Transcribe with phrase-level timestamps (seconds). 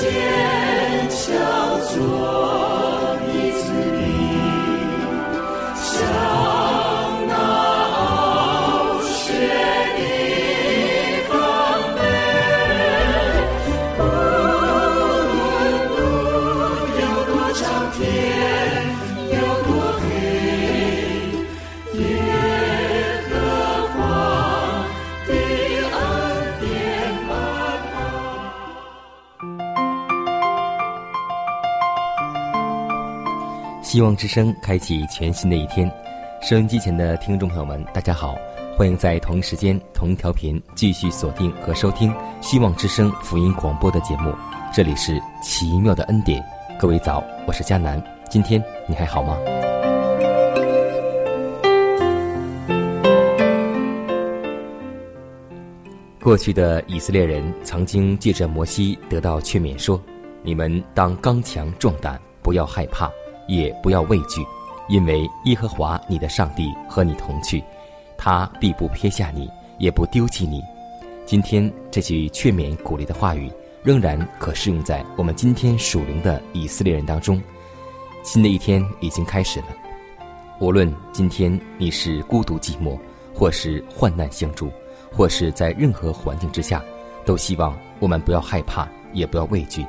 [0.00, 0.39] cheer.
[34.00, 35.86] 希望之声开启全新的一天，
[36.40, 38.34] 收音机前的听众朋友们，大家好，
[38.74, 44.34] 欢迎在同一时间、同一调频继续锁定和收听希望之声福音广播的节目。
[44.72, 46.42] 这里是奇妙的恩典，
[46.78, 49.36] 各位早，我是佳南，今天你还好吗？
[56.22, 60.02] 过去的以色列人曾经借着摩西得到劝勉，说
[60.42, 63.10] ：“你们当刚强壮胆，不要害怕。”
[63.50, 64.46] 也不要畏惧，
[64.88, 67.62] 因为耶和华你的上帝和你同去，
[68.16, 70.62] 他必不撇下你，也不丢弃你。
[71.26, 73.50] 今天这句劝勉鼓励的话语，
[73.82, 77.42] 仍然可适用在我们今天属灵的以色列人当中。
[78.22, 79.66] 新的一天已经开始了，
[80.60, 82.96] 无论今天你是孤独寂寞，
[83.34, 84.70] 或是患难相助，
[85.12, 86.84] 或是在任何环境之下，
[87.24, 89.84] 都希望我们不要害怕，也不要畏惧，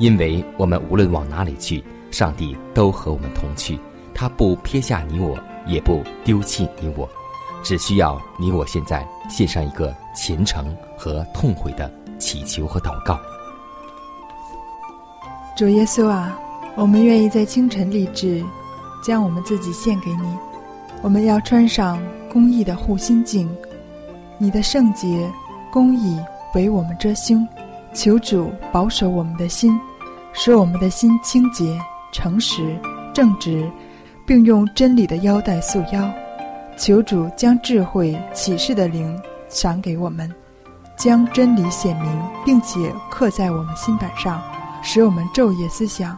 [0.00, 1.84] 因为我们无论往哪里去。
[2.14, 3.76] 上帝都和我们同去，
[4.14, 5.36] 他不撇下你我，
[5.66, 7.08] 也不丢弃你我，
[7.64, 10.64] 只需要你我现在献上一个虔诚
[10.96, 13.18] 和痛悔的祈求和祷告。
[15.56, 16.38] 主耶稣啊，
[16.76, 18.44] 我们愿意在清晨立志，
[19.02, 20.38] 将我们自己献给你。
[21.02, 22.00] 我们要穿上
[22.32, 23.50] 公义的护心镜，
[24.38, 25.28] 你的圣洁、
[25.72, 26.16] 公义
[26.54, 27.44] 为我们遮胸。
[27.92, 29.76] 求主保守我们的心，
[30.32, 31.76] 使我们的心清洁。
[32.14, 32.78] 诚实、
[33.12, 33.68] 正直，
[34.24, 36.08] 并用真理的腰带束腰。
[36.78, 40.32] 求主将智慧、启示的灵赏给我们，
[40.96, 42.08] 将真理显明，
[42.44, 44.40] 并且刻在我们心板上，
[44.80, 46.16] 使我们昼夜思想。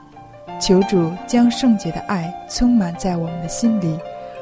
[0.61, 3.99] 求主将圣洁的爱充满在我们的心里，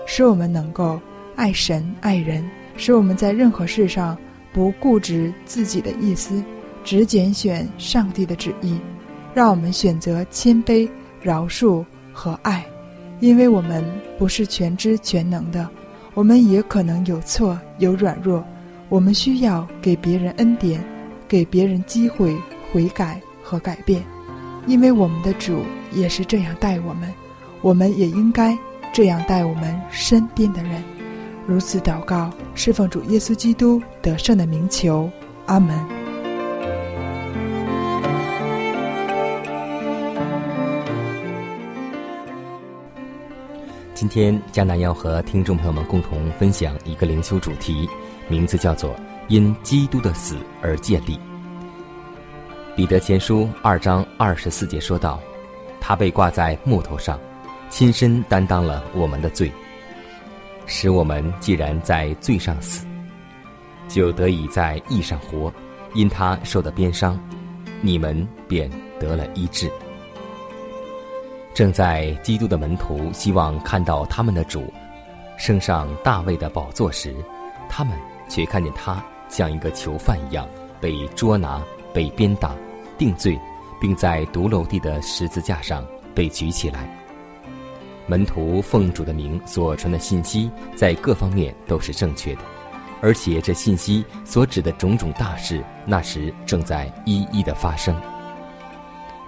[0.06, 1.00] 使我们能够
[1.36, 2.44] 爱神爱人，
[2.76, 4.19] 使我们在任何事上
[4.53, 6.42] 不固执自己的意思，
[6.82, 8.81] 只拣选上帝的旨意。
[9.32, 10.88] 让我们选择谦卑。
[11.24, 12.62] 饶恕和爱，
[13.20, 13.82] 因为我们
[14.18, 15.66] 不是全知全能的，
[16.12, 18.44] 我们也可能有错有软弱，
[18.90, 20.84] 我们需要给别人恩典，
[21.26, 22.36] 给别人机会
[22.70, 24.04] 悔改和改变，
[24.66, 25.62] 因为我们的主
[25.92, 27.10] 也是这样待我们，
[27.62, 28.56] 我们也应该
[28.92, 30.84] 这样待我们身边的人。
[31.46, 35.10] 如此祷告，侍奉主耶稣基督得胜的名求，
[35.46, 35.94] 阿门。
[44.04, 47.88] 今天，江南要和听众朋友们共同分享一个灵修主题，
[48.28, 48.94] 名字叫做
[49.28, 51.19] “因基督的死而建立”。
[52.76, 55.19] 彼得前书二章二十四节说道
[55.81, 57.19] ：“他被挂在木头上，
[57.70, 59.50] 亲身担当了我们的罪，
[60.66, 62.86] 使我们既然在罪上死，
[63.89, 65.51] 就得以在义上活。
[65.95, 67.18] 因他受的鞭伤，
[67.80, 68.71] 你们便
[69.01, 69.72] 得了医治。”
[71.54, 74.65] 正在基督的门徒希望看到他们的主
[75.36, 77.15] 升上大卫的宝座时，
[77.68, 77.97] 他们
[78.28, 80.48] 却看见他像一个囚犯一样
[80.80, 81.62] 被捉拿、
[81.92, 82.56] 被鞭打、
[82.98, 83.39] 定罪，
[83.80, 86.89] 并在独楼地的十字架上被举起来。
[88.09, 92.41] 门徒奉主的名所传的信息，在各方面都是正确的，
[93.01, 97.95] 而且这信息所指的种种大事，那时正在一一的发生。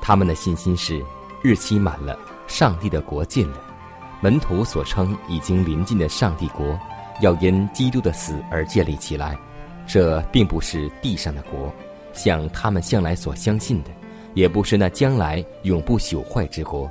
[0.02, 1.00] 他们的信心是。
[1.42, 3.58] 日期满了，上帝的国近了。
[4.20, 6.78] 门徒所称已经临近的上帝国，
[7.20, 9.36] 要因基督的死而建立起来。
[9.86, 11.72] 这并不是地上的国，
[12.12, 13.90] 像他们向来所相信的，
[14.34, 16.90] 也不是那将来永不朽坏之国。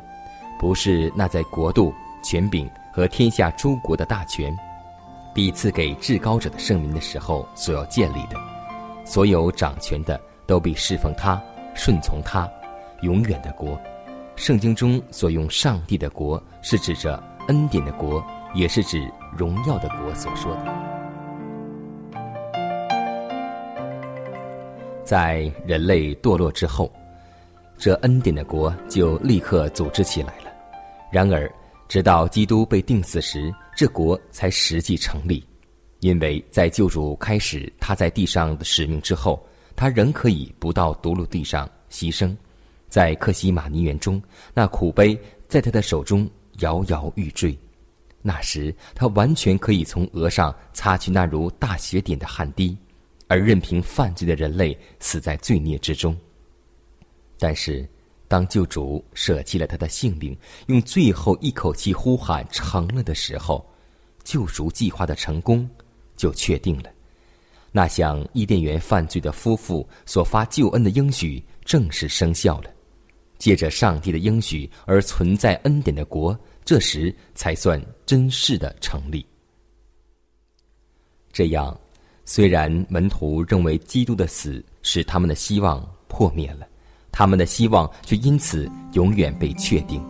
[0.58, 1.94] 不是那在国度、
[2.24, 4.56] 权柄和天下诸国的大权，
[5.34, 8.40] 比赐给至高者的圣名的时候所要建立的。
[9.04, 11.42] 所有掌权的都必侍奉他、
[11.74, 12.50] 顺从他，
[13.02, 13.78] 永远的国。
[14.36, 18.24] 圣经中所用“上帝的国”是指着恩典的国，
[18.54, 20.66] 也是指荣耀的国所说的。
[25.06, 26.92] 在人类堕落之后，
[27.78, 30.52] 这恩典的国就立刻组织起来了。
[31.12, 31.50] 然而，
[31.88, 35.44] 直到基督被钉死时，这国才实际成立。
[36.02, 39.42] 因为在救主开始他在地上的使命之后，
[39.78, 42.36] 他仍可以不到独路地上牺牲。
[42.96, 45.20] 在克西马尼园中，那苦杯
[45.50, 46.26] 在他的手中
[46.60, 47.54] 摇摇欲坠。
[48.22, 52.78] 那时，他完全可以从额上擦去那如大雪点的汗滴，
[53.28, 56.16] 而任凭犯罪的人类死在罪孽之中。
[57.38, 57.86] 但是，
[58.30, 60.34] 当救主舍弃了他的性命，
[60.68, 63.70] 用最后一口气呼喊成了的时候，
[64.24, 65.70] 救赎计划的成功
[66.16, 66.90] 就确定了。
[67.74, 72.70] 那向伊甸园犯罪的夫妇所发救恩的应许正式生效了。
[73.38, 79.26] 借着上帝的应许而存在恩典的国，这时才算真实的成立。
[81.32, 81.78] 这样，
[82.24, 86.66] 虽然门徒认为基督的死使他们的希望破灭了，
[87.12, 90.04] 他们的希望却因此永远被确定。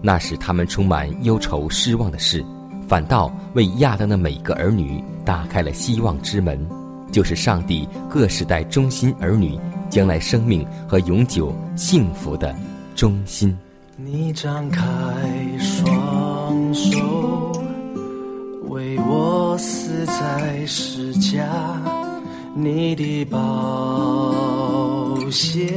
[0.00, 2.44] 那使他们充满忧愁、失望的事，
[2.86, 6.64] 反倒为亚当的每个儿女打开了希望之门，
[7.10, 9.58] 就是上帝各世代忠心儿女。
[9.90, 12.54] 将来生命和永久幸福的
[12.94, 13.56] 中心。
[13.96, 14.84] 你张开
[15.58, 17.52] 双手，
[18.68, 21.46] 为我死在世家，
[22.54, 25.72] 你的宝血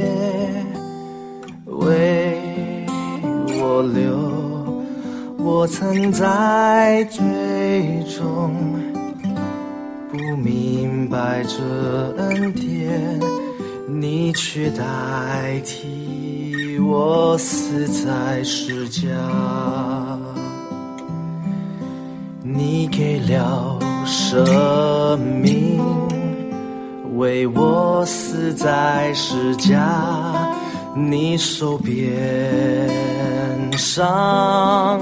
[1.66, 2.38] 为
[3.60, 4.84] 我流，
[5.38, 7.22] 我曾在最
[8.04, 8.54] 终
[10.12, 11.58] 不明白这
[12.18, 13.20] 恩典。
[13.88, 19.08] 你却代替我死在世家，
[22.42, 25.80] 你给了生命，
[27.16, 30.54] 为我死在世家，
[30.94, 32.88] 你手边
[33.76, 35.00] 上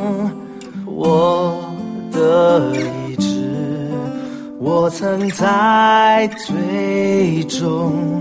[0.87, 1.63] 我
[2.11, 3.51] 的意志，
[4.59, 8.21] 我曾在最终。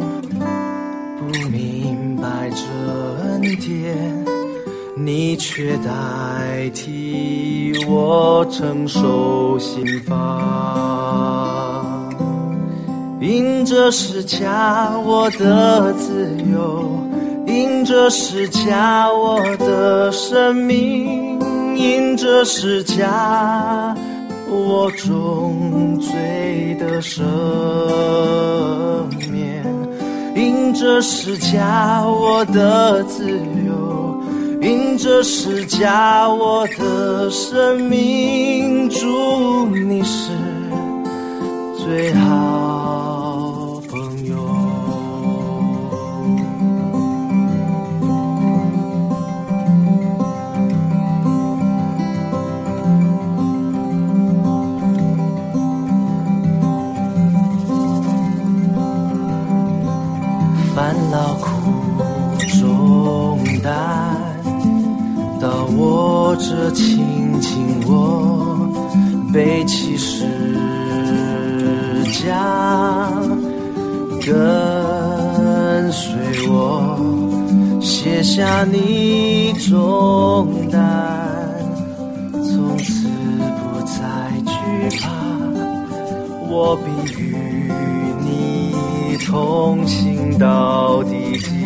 [5.02, 10.16] 你却代替我承受刑罚。
[13.22, 16.84] 因着是家我的自由，
[17.48, 21.40] 因着是家我的生命，
[21.78, 23.96] 因着是家
[24.50, 27.24] 我重罪的赦
[29.32, 29.64] 免。
[30.36, 33.69] 因着是家我的自由，
[34.62, 40.32] 因着是家我的生命，祝你是
[41.78, 43.82] 最好。
[43.90, 44.36] 朋友。
[60.76, 61.50] 烦恼苦
[62.60, 64.09] 重担，
[65.80, 68.70] 到我这轻轻我
[69.32, 70.26] 背起十
[72.26, 73.10] 架，
[74.26, 77.00] 跟随我
[77.82, 80.80] 卸下你重担，
[82.34, 83.08] 从此
[83.58, 83.96] 不再
[84.46, 84.52] 惧
[85.00, 85.10] 怕，
[86.50, 87.24] 我必与
[88.20, 91.59] 你同行到底。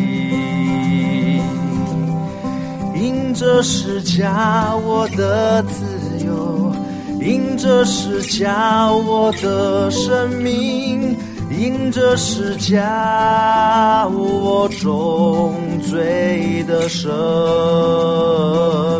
[3.34, 5.84] 这是家我的自
[6.24, 6.72] 由，
[7.20, 11.16] 因这是家我的生命，
[11.50, 17.10] 因这是家我重罪的赦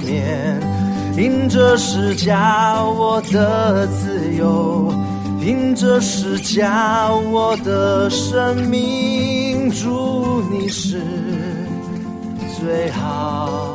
[0.00, 0.60] 免，
[1.16, 4.92] 因这是家我的自由，
[5.40, 11.00] 因这是家我的生命，祝你是
[12.58, 13.73] 最好。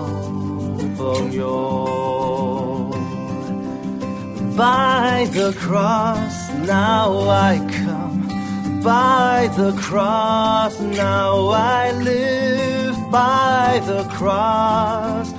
[0.99, 2.91] 朋友
[4.57, 8.27] ，By the cross now I come,
[8.83, 15.31] by the cross now I live, by the cross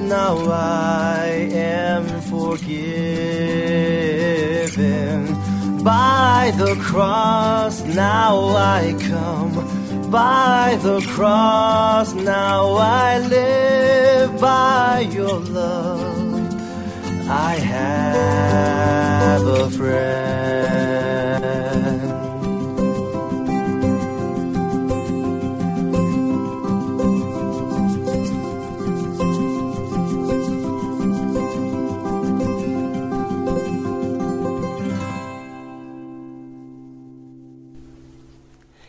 [0.00, 3.52] now I am forgiven.
[5.82, 9.54] By the cross, now I come.
[10.10, 14.01] By the cross, now I live.
[14.42, 16.10] By your love,
[17.30, 20.42] I have a friend.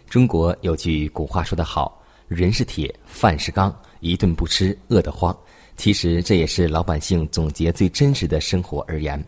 [0.10, 3.72] 中国有句古话说得好：“人是铁，饭是钢，
[4.12, 5.36] 一顿不吃饿得慌。”
[5.75, 9.22] 其实这也是老百姓总结最真实的生活而言。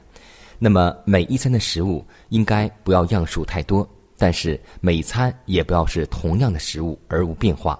[0.59, 7.79] 那么每一餐的食物应该不要样数太多，但是每餐也不要是同样的食物而无变化。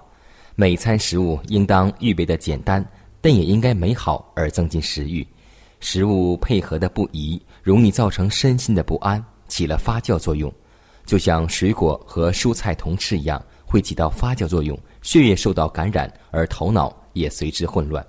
[0.56, 2.84] 每餐食物应当预备的简单，
[3.20, 5.26] 但也应该美好而增进食欲。
[5.78, 10.52] 食物配合的不宜，容易造成身心的不安，起了发酵作用。
[11.04, 18.06] 就像水果和蔬菜同吃一样，会起到发酵作用，血液受到感染，而头脑也随之混乱。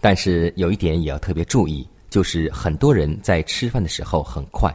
[0.00, 4.70] 但是有一点也要特别注意，就是很多人在吃饭的时候很快，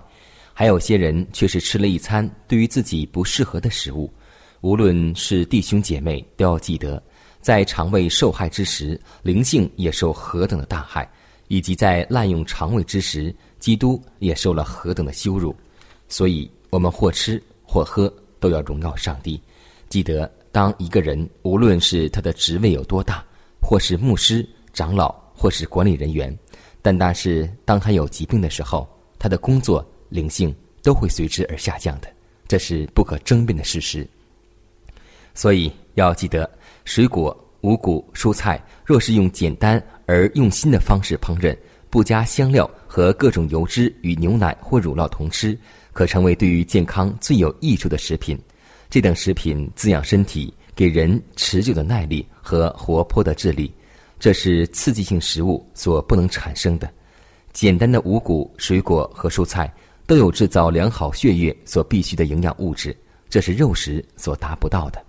[0.53, 4.11] 还有些人却是吃了一餐对于自己不适合的食物。
[4.61, 7.01] 无论是弟兄姐妹，都要记得，
[7.39, 11.07] 在肠胃受害之时，灵性也受何等的大害；
[11.47, 15.55] 以及在滥用肠胃之时，基督也受了何等的羞辱。
[16.07, 16.49] 所以。
[16.71, 19.41] 我们或吃或喝都要荣耀上帝。
[19.89, 23.25] 记得，当一个人无论是他的职位有多大，
[23.59, 26.37] 或是牧师、长老，或是管理人员，
[26.81, 32.07] 但但是当他有疾病的时候，他的工作灵性都会随之而下降的，
[32.47, 34.07] 这是不可争辩的事实。
[35.33, 36.49] 所以要记得，
[36.85, 41.57] 水果、五谷、蔬菜，若是用简单而用心的方式烹饪，
[41.89, 45.57] 不加香料和各种油脂与牛奶或乳酪同吃。
[45.91, 48.39] 可成为对于健康最有益处的食品，
[48.89, 53.71] 这等食品滋养身体，给人持久的耐力和活泼的智力，
[54.19, 56.89] 这是刺激性食物所不能产生的。
[57.53, 59.71] 简单的五谷、水果和蔬菜
[60.07, 62.95] 都有制造良好血液所必需的营养物质，
[63.29, 65.03] 这是肉食所达不到的。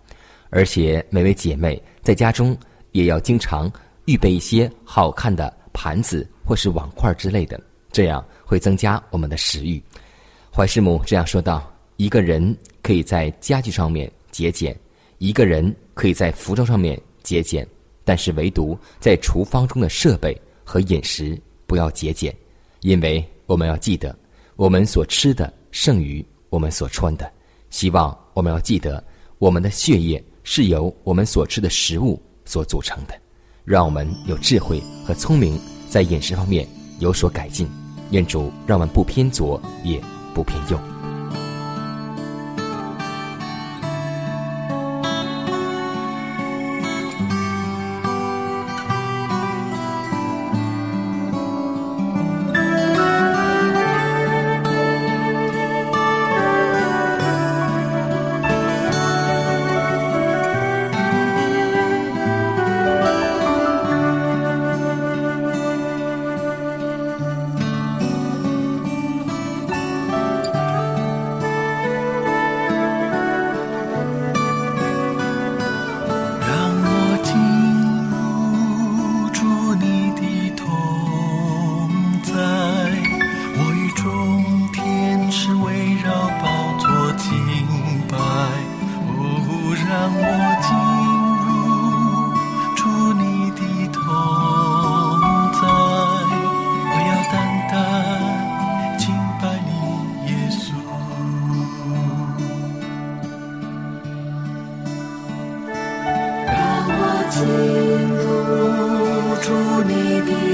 [0.51, 2.55] 而且每位姐妹在家中
[2.93, 3.71] 也要经常
[4.05, 7.59] 预备一些好看的盘子或是碗筷之类的，
[7.91, 9.83] 这样会增加我们的食欲。
[10.53, 14.79] 怀师母这样说道：“一个人可以在家具上面节俭，
[15.19, 17.67] 一个人可以在服装上面节俭，
[18.05, 22.35] 但是唯独在厨房中的设备和饮食不要节俭，
[22.81, 24.17] 因为我们要记得，
[24.57, 27.31] 我们所吃的胜于我们所穿的。
[27.71, 29.03] 希望我们要记得，
[29.39, 33.15] 我们的血液是由我们所吃的食物所组成的。
[33.65, 36.67] 让我们有智慧和聪明，在饮食方面
[36.99, 37.69] 有所改进。
[38.11, 40.01] 愿主让我们不偏左也。”
[40.33, 41.00] 不偏右。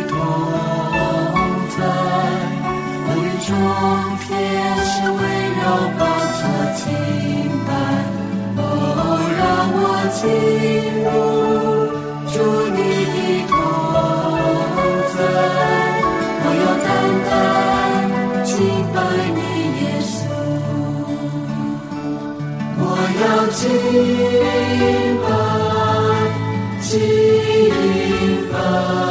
[0.09, 0.15] 同
[1.77, 1.79] 在
[3.07, 3.27] 我与
[4.23, 4.31] 天
[8.57, 8.61] 哦
[9.39, 9.41] 让
[9.73, 9.81] 我
[10.17, 10.23] 进
[11.05, 11.07] 入
[12.33, 12.35] 主
[12.75, 12.79] 你
[13.09, 13.17] 的
[13.49, 13.55] 同
[15.15, 15.19] 在
[16.43, 16.65] 我要
[18.45, 18.49] 敬
[18.93, 18.97] 拜
[19.35, 19.39] 你
[19.81, 20.15] 耶稣。
[22.79, 22.83] 我
[23.21, 23.61] 要敬
[25.23, 25.25] 拜
[26.81, 26.91] 敬
[28.53, 29.06] 拜。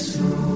[0.00, 0.49] Jesus.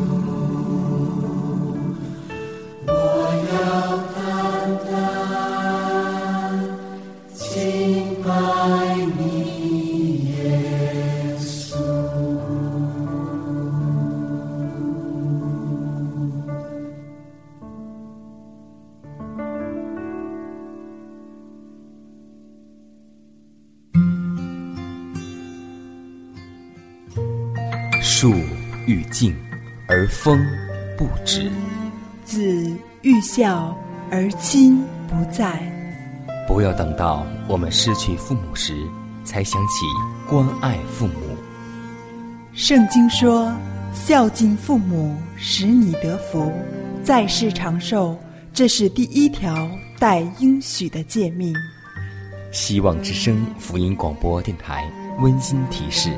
[36.46, 38.74] 不要等到我们失去父母时，
[39.24, 39.86] 才想起
[40.28, 41.14] 关爱父母。
[42.52, 43.52] 圣经说
[43.92, 46.52] ：“孝敬父母，使你得福，
[47.02, 48.16] 在世长寿。”
[48.54, 51.52] 这是第一条带应许的诫命。
[52.52, 56.16] 希望之声福音广播电台温馨提示：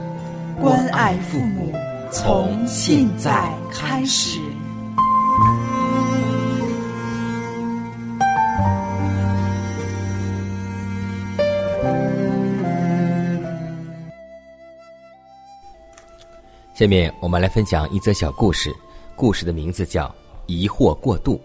[0.61, 1.73] 关爱父母。
[2.13, 4.39] 从现在开始。
[16.77, 18.71] 下面我们来分享一则小故事，
[19.17, 20.09] 故事的名字叫
[20.45, 21.37] 《疑惑过度》。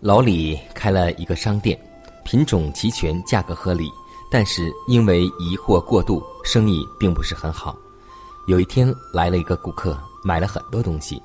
[0.00, 1.80] 老李开了一个商店，
[2.22, 3.90] 品种齐全，价格合理，
[4.30, 7.74] 但是因为疑惑过度，生意并不是很好。
[8.46, 11.22] 有一天来了一个顾客，买了很多东西，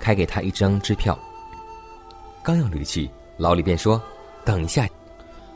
[0.00, 1.16] 开给他一张支票。
[2.42, 4.02] 刚要离去，老李便说
[4.44, 4.88] ：“等一下。”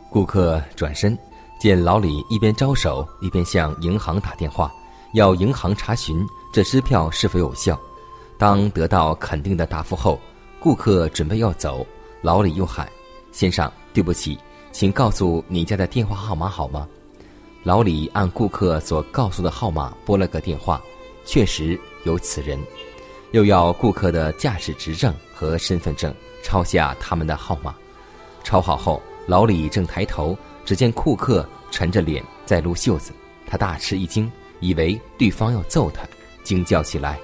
[0.09, 1.18] 顾客转身，
[1.59, 4.72] 见老李一边招手，一边向银行打电话，
[5.14, 6.24] 要银行查询
[6.57, 7.79] 这支票是否有效。
[8.38, 10.19] 当得到肯定的答复后，
[10.59, 11.87] 顾客准备要走，
[12.23, 12.90] 老李又喊
[13.31, 14.38] ：“先生，对不起，
[14.73, 16.88] 请告诉你家的电话号码好吗？”
[17.62, 20.81] 老李按顾客所告诉的号码拨了个电话。
[21.27, 22.59] 确实有此人，
[23.33, 26.11] 又要顾客的驾驶执证和身份证，
[26.42, 27.75] 抄下他们的号码。
[28.42, 33.12] 抄好后，老李正抬头，只见顾客沉着脸在撸袖子，
[33.47, 36.01] 他大吃一惊，以为对方要揍他，
[36.46, 37.18] 惊叫起来：“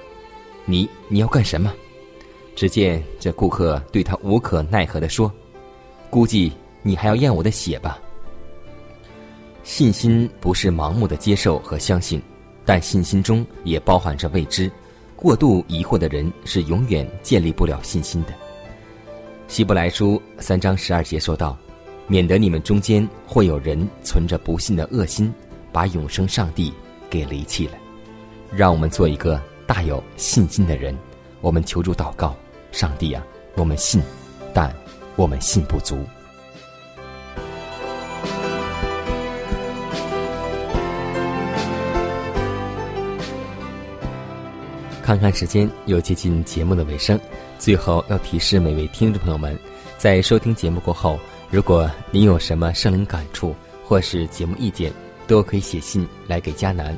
[0.67, 1.73] 你你要干什么？”
[2.55, 5.31] 只见这顾客对他无可奈何地说
[6.11, 7.97] ：“估计你还要验我的血吧。”
[9.63, 12.21] 信心不是盲目的接受和相信。
[12.65, 14.71] 但信心中也包含着未知，
[15.17, 18.29] 过度疑惑的人是永远建立不了信心的。
[19.49, 21.57] 希伯来书三章十二节说道
[22.07, 25.29] ：“免得你们中间会有人存着不信的恶心，
[25.73, 26.71] 把永生上帝
[27.09, 27.73] 给离弃了。”
[28.55, 30.95] 让我们做一个大有信心的人。
[31.41, 32.35] 我们求助祷告，
[32.71, 34.01] 上帝啊，我们信，
[34.53, 34.73] 但
[35.15, 35.97] 我们信不足。
[45.01, 47.19] 看看时间，又接近节目的尾声。
[47.59, 49.57] 最后要提示每位听众朋友们，
[49.97, 54.93] 在收听节目过后，如果您有什么生灵感触或是节目意见，
[55.27, 56.97] 都可以写信来给佳楠，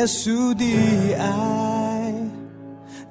[0.00, 2.14] 耶稣的爱，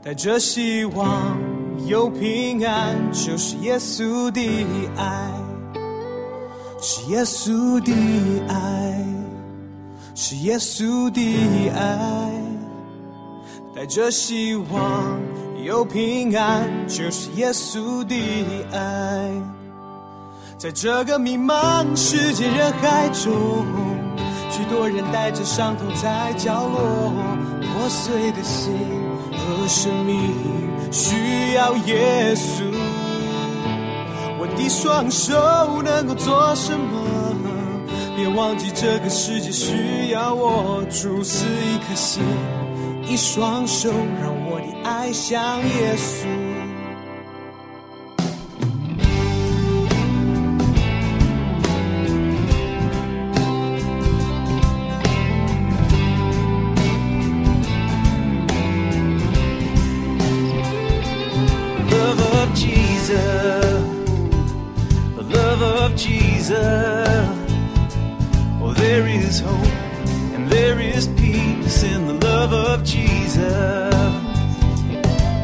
[0.01, 1.37] 带着希望
[1.85, 4.41] 有平安，就是耶稣的
[4.97, 5.31] 爱，
[6.81, 7.93] 是耶稣的
[8.47, 9.05] 爱，
[10.15, 12.31] 是耶稣的爱，
[13.75, 15.19] 带着希望
[15.63, 18.15] 有平安，就是耶稣的
[18.71, 19.29] 爱，
[20.57, 23.88] 在这个迷茫世界人海中。
[24.59, 27.13] 许多人带着伤痛在角落，
[27.61, 28.73] 破碎的心
[29.31, 30.19] 和生命
[30.91, 32.63] 需要耶稣。
[34.37, 36.99] 我的双手能够做什么？
[38.17, 42.21] 别忘记这个世界需要我，主死一颗心，
[43.07, 43.89] 一双手，
[44.21, 46.25] 让我的爱像耶稣。
[66.51, 67.35] up.
[68.61, 69.73] Oh, there is hope
[70.33, 73.53] and there is peace in the love of Jesus.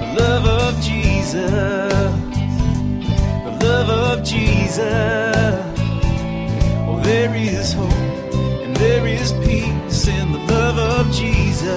[0.01, 2.13] The love of Jesus.
[3.45, 4.79] The love of Jesus.
[6.87, 7.91] Oh, there is hope
[8.63, 11.69] and there is peace in the love of Jesus.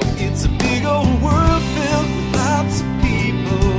[0.00, 3.70] Oh, it's a big old world filled with lots of people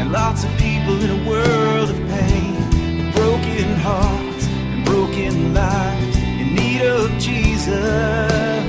[0.00, 1.63] and lots of people in a world
[3.84, 8.64] hearts and broken lives in need of Jesus.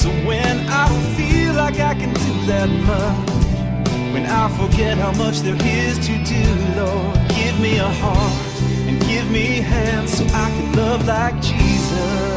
[0.00, 0.86] So when I
[1.16, 3.28] feel like I can do that much,
[4.12, 6.44] when I forget how much there is to do,
[6.80, 12.27] Lord, give me a heart and give me hands so I can love like Jesus.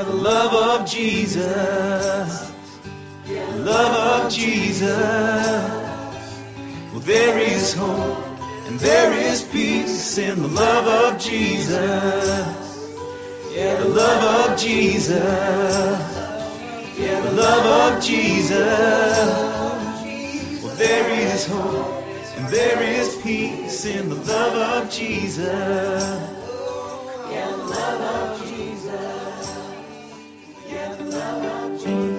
[0.00, 2.52] The love of Jesus.
[3.26, 4.90] The love of Jesus.
[6.90, 8.16] Well, there is hope
[8.66, 11.76] and there is peace in the love of Jesus.
[13.52, 15.18] Yeah, the love of Jesus.
[16.98, 19.18] Yeah, the love of Jesus.
[20.62, 22.04] Well, there is hope
[22.38, 25.46] and there is peace in the love of Jesus.
[27.30, 29.29] Yeah, the love of Jesus.
[30.80, 32.09] Love, love, love,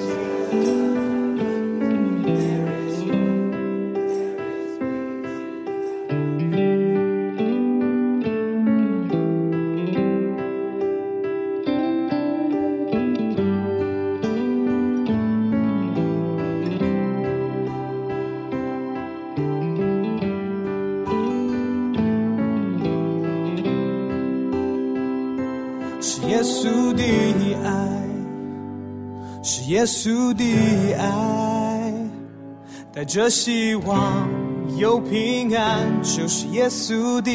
[29.82, 31.91] 耶稣的爱，
[32.94, 34.30] 带着希望
[34.78, 37.32] 有平安，就是耶稣的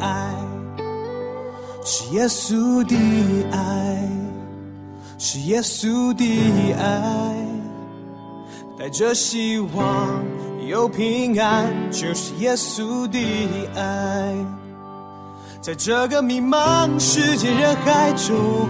[0.00, 0.34] 爱，
[1.84, 2.96] 是耶稣的
[3.52, 4.08] 爱，
[5.18, 6.24] 是耶稣的
[6.72, 7.36] 爱，
[8.76, 10.08] 带着希望
[10.66, 13.20] 有平安，就是耶稣的
[13.76, 14.34] 爱。”
[15.62, 18.68] 在这个迷茫世界人海中，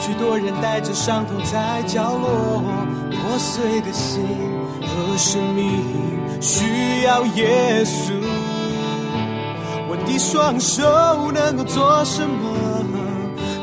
[0.00, 2.62] 许多人带着伤痛在角落，
[3.12, 4.22] 破碎的心
[4.80, 5.84] 和生命
[6.40, 8.12] 需要耶稣。
[9.88, 12.48] 我的双手能够做什么？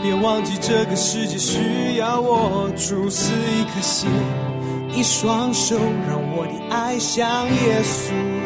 [0.04, 4.10] 别忘记这个世界需要我主死一颗心，
[4.96, 5.76] 一双手
[6.08, 8.37] 让我的爱像耶稣。